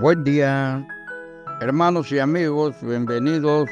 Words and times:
Buen 0.00 0.22
día, 0.22 0.86
hermanos 1.60 2.12
y 2.12 2.20
amigos, 2.20 2.76
bienvenidos 2.82 3.68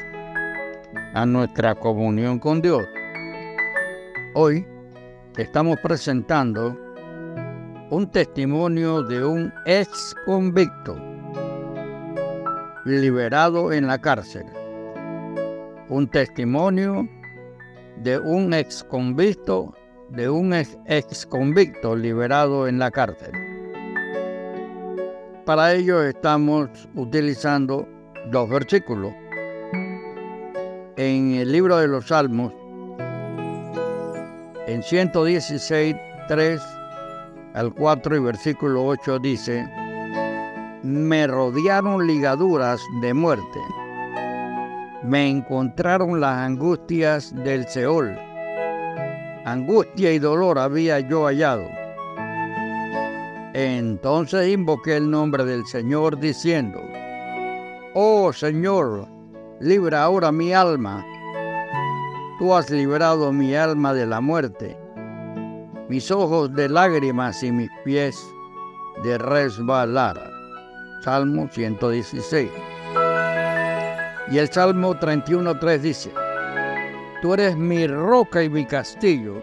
a 1.13 1.25
nuestra 1.25 1.73
comunión 1.73 2.37
con 2.37 2.61
Dios. 2.61 2.83
Hoy 4.33 4.67
estamos 5.37 5.79
presentando 5.81 6.77
un 7.91 8.11
testimonio 8.11 9.03
de 9.03 9.23
un 9.23 9.53
ex 9.65 10.13
convicto 10.25 10.97
liberado 12.83 13.71
en 13.71 13.87
la 13.87 13.97
cárcel. 13.97 14.43
Un 15.87 16.09
testimonio 16.09 17.07
de 18.03 18.19
un 18.19 18.53
ex 18.53 18.83
convicto, 18.83 19.73
de 20.09 20.29
un 20.29 20.53
ex 20.53 21.25
convicto 21.25 21.95
liberado 21.95 22.67
en 22.67 22.79
la 22.79 22.91
cárcel. 22.91 23.46
Para 25.47 25.73
ello 25.75 26.03
estamos 26.03 26.89
utilizando 26.93 27.87
dos 28.29 28.49
versículos. 28.49 29.13
En 30.97 31.35
el 31.35 31.53
libro 31.53 31.77
de 31.77 31.87
los 31.87 32.07
Salmos, 32.07 32.51
en 34.67 34.83
116, 34.83 35.95
3 36.27 36.61
al 37.53 37.73
4 37.73 38.17
y 38.17 38.19
versículo 38.19 38.87
8 38.87 39.19
dice, 39.19 39.65
me 40.83 41.25
rodearon 41.27 42.05
ligaduras 42.05 42.81
de 43.01 43.13
muerte, 43.13 43.59
me 45.01 45.29
encontraron 45.29 46.19
las 46.19 46.39
angustias 46.39 47.33
del 47.33 47.65
Seol, 47.69 48.19
angustia 49.45 50.11
y 50.11 50.19
dolor 50.19 50.59
había 50.59 50.99
yo 50.99 51.23
hallado 51.23 51.76
entonces 53.57 54.49
invoqué 54.49 54.97
el 54.97 55.09
nombre 55.09 55.43
del 55.43 55.65
Señor 55.65 56.19
diciendo, 56.19 56.79
Oh 57.95 58.31
Señor, 58.31 59.07
libra 59.59 60.03
ahora 60.03 60.31
mi 60.31 60.53
alma. 60.53 61.03
Tú 62.37 62.53
has 62.53 62.69
librado 62.69 63.33
mi 63.33 63.55
alma 63.55 63.95
de 63.95 64.05
la 64.05 64.21
muerte, 64.21 64.77
mis 65.89 66.11
ojos 66.11 66.53
de 66.53 66.69
lágrimas 66.69 67.41
y 67.41 67.51
mis 67.51 67.71
pies 67.83 68.15
de 69.03 69.17
resbalar. 69.17 70.21
Salmo 71.03 71.49
116. 71.51 72.51
Y 74.29 74.37
el 74.37 74.51
Salmo 74.51 74.93
31.3 74.93 75.79
dice, 75.79 76.11
Tú 77.23 77.33
eres 77.33 77.57
mi 77.57 77.87
roca 77.87 78.43
y 78.43 78.49
mi 78.49 78.67
castillo 78.67 79.41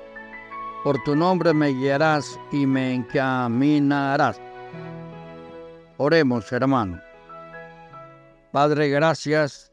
por 0.85 1.03
tu 1.03 1.17
nombre 1.17 1.55
me 1.55 1.69
guiarás 1.69 2.39
y 2.53 2.67
me 2.67 2.93
encaminarás. 2.93 4.39
Oremos, 5.97 6.53
hermano. 6.53 7.01
Padre, 8.53 8.91
gracias 8.91 9.73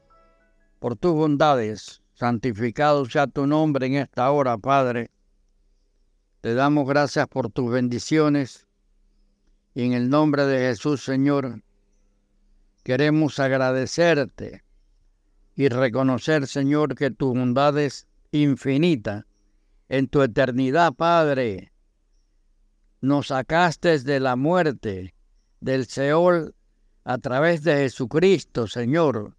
por 0.79 0.95
tus 0.95 1.11
bondades. 1.11 2.01
Santificado 2.13 3.05
sea 3.05 3.27
tu 3.27 3.45
nombre 3.45 3.87
en 3.87 3.95
esta 3.95 4.31
hora, 4.31 4.57
Padre. 4.57 5.11
Te 6.39 6.53
damos 6.53 6.87
gracias 6.87 7.27
por 7.27 7.51
tus 7.51 7.69
bendiciones. 7.69 8.65
Y 9.75 9.83
en 9.83 9.91
el 9.91 10.09
nombre 10.09 10.45
de 10.45 10.59
Jesús, 10.59 11.03
Señor, 11.03 11.61
queremos 12.85 13.37
agradecerte 13.37 14.63
y 15.55 15.67
reconocer, 15.67 16.47
Señor, 16.47 16.95
que 16.95 17.11
tu 17.11 17.33
bondad 17.33 17.77
es 17.77 18.07
infinita 18.31 19.25
en 19.91 20.07
tu 20.07 20.21
eternidad, 20.21 20.93
Padre. 20.93 21.73
Nos 23.01 23.27
sacaste 23.27 23.99
de 23.99 24.21
la 24.21 24.37
muerte, 24.37 25.13
del 25.59 25.85
Seol, 25.85 26.55
a 27.03 27.17
través 27.17 27.63
de 27.63 27.75
Jesucristo, 27.75 28.67
Señor. 28.67 29.35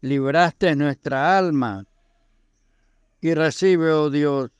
Libraste 0.00 0.76
nuestra 0.76 1.36
alma 1.36 1.86
y 3.20 3.34
recibe, 3.34 3.90
oh 3.90 4.10
Dios, 4.10 4.52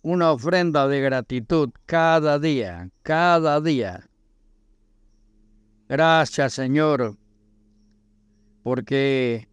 una 0.00 0.32
ofrenda 0.32 0.88
de 0.88 1.02
gratitud 1.02 1.68
cada 1.84 2.38
día, 2.38 2.88
cada 3.02 3.60
día. 3.60 4.08
Gracias, 5.90 6.54
Señor, 6.54 7.18
porque 8.62 9.47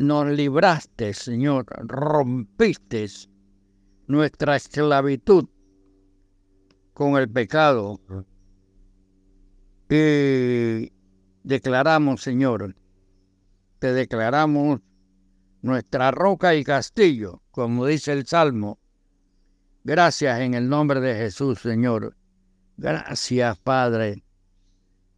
nos 0.00 0.26
libraste, 0.28 1.12
Señor, 1.12 1.66
rompiste 1.86 3.06
nuestra 4.06 4.56
esclavitud 4.56 5.46
con 6.94 7.18
el 7.18 7.28
pecado. 7.28 8.00
Y 9.90 10.90
declaramos, 11.42 12.22
Señor, 12.22 12.74
te 13.78 13.92
declaramos 13.92 14.80
nuestra 15.60 16.10
roca 16.12 16.54
y 16.54 16.64
castillo, 16.64 17.42
como 17.50 17.84
dice 17.84 18.12
el 18.12 18.26
Salmo. 18.26 18.78
Gracias 19.84 20.40
en 20.40 20.54
el 20.54 20.66
nombre 20.70 21.00
de 21.00 21.14
Jesús, 21.14 21.60
Señor. 21.60 22.16
Gracias, 22.78 23.58
Padre. 23.58 24.24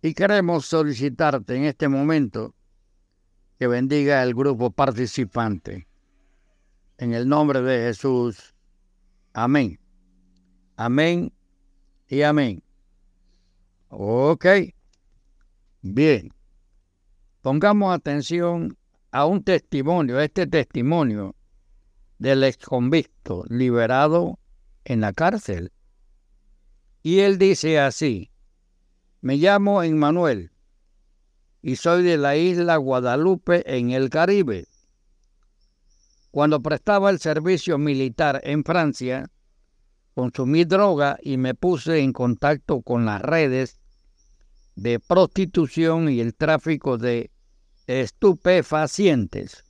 Y 0.02 0.12
queremos 0.12 0.66
solicitarte 0.66 1.54
en 1.54 1.66
este 1.66 1.86
momento 1.86 2.56
que 3.62 3.68
bendiga 3.68 4.24
el 4.24 4.34
grupo 4.34 4.72
participante. 4.72 5.86
En 6.98 7.14
el 7.14 7.28
nombre 7.28 7.62
de 7.62 7.86
Jesús. 7.86 8.56
Amén. 9.34 9.78
Amén 10.74 11.32
y 12.08 12.22
amén. 12.22 12.60
Ok. 13.86 14.46
Bien. 15.80 16.34
Pongamos 17.40 17.94
atención 17.94 18.76
a 19.12 19.26
un 19.26 19.44
testimonio, 19.44 20.18
este 20.18 20.48
testimonio 20.48 21.36
del 22.18 22.42
ex 22.42 22.66
convicto 22.66 23.44
liberado 23.48 24.40
en 24.84 25.02
la 25.02 25.12
cárcel. 25.12 25.70
Y 27.04 27.20
él 27.20 27.38
dice 27.38 27.78
así, 27.78 28.32
me 29.20 29.36
llamo 29.36 29.84
Emmanuel, 29.84 30.50
y 31.62 31.76
soy 31.76 32.02
de 32.02 32.18
la 32.18 32.36
isla 32.36 32.76
Guadalupe 32.76 33.62
en 33.78 33.92
el 33.92 34.10
Caribe. 34.10 34.66
Cuando 36.32 36.60
prestaba 36.60 37.10
el 37.10 37.20
servicio 37.20 37.78
militar 37.78 38.40
en 38.42 38.64
Francia, 38.64 39.30
consumí 40.14 40.64
droga 40.64 41.18
y 41.22 41.36
me 41.36 41.54
puse 41.54 42.00
en 42.00 42.12
contacto 42.12 42.82
con 42.82 43.06
las 43.06 43.22
redes 43.22 43.78
de 44.74 44.98
prostitución 44.98 46.08
y 46.08 46.20
el 46.20 46.34
tráfico 46.34 46.98
de 46.98 47.30
estupefacientes. 47.86 49.64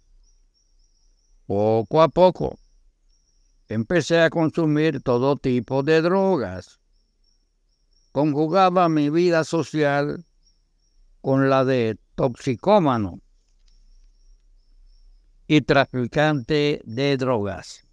Poco 1.46 2.00
a 2.00 2.08
poco 2.08 2.58
empecé 3.68 4.20
a 4.20 4.30
consumir 4.30 5.02
todo 5.02 5.36
tipo 5.36 5.82
de 5.82 6.00
drogas. 6.00 6.80
Conjugaba 8.12 8.88
mi 8.88 9.10
vida 9.10 9.44
social 9.44 10.24
con 11.22 11.48
la 11.48 11.64
de 11.64 11.96
toxicómano 12.14 13.22
y 15.46 15.62
traficante 15.62 16.82
de 16.84 17.16
drogas. 17.16 17.86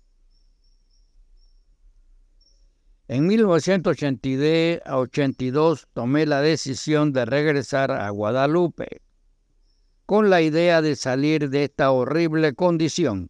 En 3.08 3.28
1982 3.28 5.88
tomé 5.94 6.26
la 6.26 6.42
decisión 6.42 7.14
de 7.14 7.24
regresar 7.26 7.92
a 7.92 8.10
Guadalupe 8.10 9.02
con 10.06 10.30
la 10.30 10.42
idea 10.42 10.82
de 10.82 10.96
salir 10.96 11.50
de 11.50 11.64
esta 11.66 11.92
horrible 11.92 12.54
condición. 12.54 13.30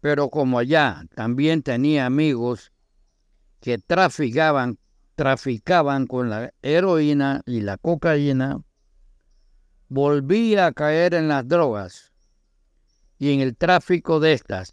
Pero 0.00 0.30
como 0.30 0.58
allá 0.58 1.04
también 1.14 1.62
tenía 1.62 2.06
amigos 2.06 2.72
que 3.60 3.76
traficaban 3.78 4.78
traficaban 5.14 6.06
con 6.06 6.30
la 6.30 6.52
heroína 6.62 7.42
y 7.46 7.60
la 7.60 7.76
cocaína, 7.76 8.62
volví 9.88 10.56
a 10.56 10.72
caer 10.72 11.14
en 11.14 11.28
las 11.28 11.46
drogas 11.46 12.12
y 13.18 13.32
en 13.32 13.40
el 13.40 13.56
tráfico 13.56 14.20
de 14.20 14.32
estas. 14.32 14.72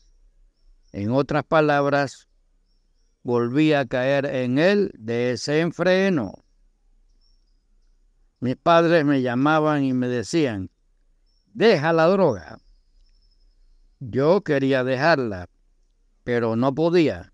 En 0.92 1.12
otras 1.12 1.44
palabras, 1.44 2.28
volví 3.24 3.74
a 3.74 3.86
caer 3.86 4.26
en 4.26 4.58
el 4.58 4.92
desenfreno. 4.98 6.34
Mis 8.40 8.56
padres 8.56 9.04
me 9.06 9.22
llamaban 9.22 9.84
y 9.84 9.94
me 9.94 10.08
decían, 10.08 10.72
deja 11.54 11.92
la 11.92 12.08
droga. 12.08 12.60
Yo 14.00 14.42
quería 14.42 14.86
dejarla, 14.86 15.50
pero 16.24 16.56
no 16.56 16.74
podía. 16.74 17.34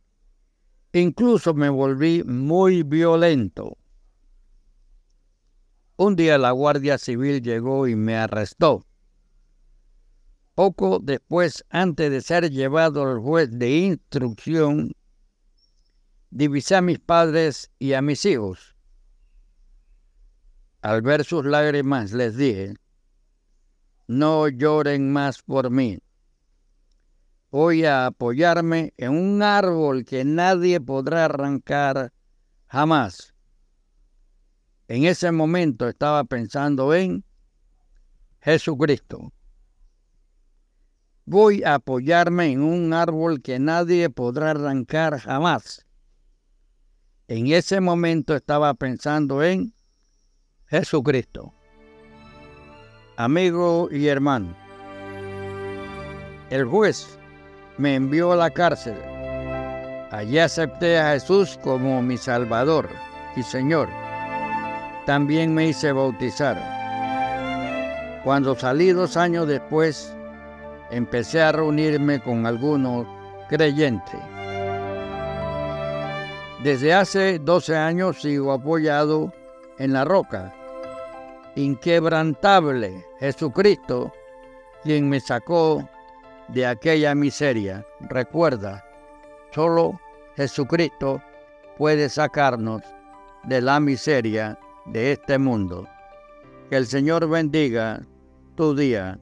Incluso 0.95 1.53
me 1.53 1.67
volví 1.67 2.23
muy 2.23 2.81
violento. 2.81 3.77
Un 5.97 6.15
día 6.15 6.37
la 6.37 6.51
Guardia 6.51 6.97
Civil 6.97 7.41
llegó 7.41 7.85
y 7.89 7.97
me 7.97 8.15
arrestó. 8.15 8.85
Poco 10.53 10.99
después, 11.03 11.65
antes 11.69 12.09
de 12.09 12.21
ser 12.21 12.49
llevado 12.49 13.03
al 13.03 13.19
juez 13.19 13.49
de 13.51 13.71
instrucción, 13.71 14.93
divisé 16.29 16.77
a 16.77 16.81
mis 16.81 16.99
padres 16.99 17.69
y 17.77 17.91
a 17.91 18.01
mis 18.01 18.23
hijos. 18.23 18.73
Al 20.81 21.01
ver 21.01 21.25
sus 21.25 21.43
lágrimas 21.43 22.13
les 22.13 22.37
dije, 22.37 22.75
no 24.07 24.47
lloren 24.47 25.11
más 25.11 25.43
por 25.43 25.69
mí. 25.69 25.99
Voy 27.51 27.85
a 27.85 28.07
apoyarme 28.07 28.93
en 28.97 29.11
un 29.11 29.41
árbol 29.41 30.03
que 30.03 30.25
nadie 30.25 30.81
podrá 30.81 31.25
arrancar 31.25 32.11
jamás. 32.67 33.33
En 34.87 35.05
ese 35.05 35.31
momento 35.31 35.87
estaba 35.87 36.23
pensando 36.25 36.93
en 36.93 37.23
Jesucristo. 38.41 39.31
Voy 41.25 41.63
a 41.63 41.75
apoyarme 41.75 42.51
en 42.51 42.61
un 42.61 42.93
árbol 42.93 43.41
que 43.41 43.57
nadie 43.57 44.09
podrá 44.11 44.51
arrancar 44.51 45.19
jamás. 45.19 45.85
En 47.27 47.47
ese 47.47 47.81
momento 47.81 48.35
estaba 48.35 48.75
pensando 48.75 49.41
en 49.41 49.73
Jesucristo. 50.67 51.51
Amigo 53.17 53.89
y 53.91 54.07
hermano, 54.07 54.55
el 56.51 56.65
juez 56.65 57.17
me 57.77 57.95
envió 57.95 58.31
a 58.31 58.35
la 58.35 58.49
cárcel. 58.49 58.97
Allí 60.11 60.39
acepté 60.39 60.97
a 60.97 61.11
Jesús 61.13 61.59
como 61.63 62.01
mi 62.01 62.17
Salvador 62.17 62.89
y 63.35 63.43
Señor. 63.43 63.89
También 65.05 65.53
me 65.53 65.67
hice 65.67 65.91
bautizar. 65.91 66.57
Cuando 68.23 68.55
salí 68.55 68.91
dos 68.91 69.17
años 69.17 69.47
después, 69.47 70.15
empecé 70.89 71.41
a 71.41 71.51
reunirme 71.51 72.19
con 72.21 72.45
algunos 72.45 73.05
creyentes. 73.49 74.19
Desde 76.63 76.93
hace 76.93 77.37
12 77.37 77.75
años 77.75 78.21
sigo 78.21 78.51
apoyado 78.51 79.31
en 79.77 79.93
la 79.93 80.05
roca, 80.05 80.53
inquebrantable 81.55 83.05
Jesucristo, 83.19 84.11
quien 84.83 85.07
me 85.07 85.19
sacó 85.19 85.87
de 86.49 86.65
aquella 86.65 87.15
miseria. 87.15 87.85
Recuerda, 88.01 88.83
solo 89.51 89.99
Jesucristo 90.35 91.21
puede 91.77 92.09
sacarnos 92.09 92.81
de 93.43 93.61
la 93.61 93.79
miseria 93.79 94.57
de 94.87 95.13
este 95.13 95.37
mundo. 95.37 95.87
Que 96.69 96.77
el 96.77 96.87
Señor 96.87 97.27
bendiga 97.29 98.01
tu 98.55 98.75
día. 98.75 99.19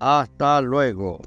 Hasta 0.00 0.60
luego. 0.60 1.20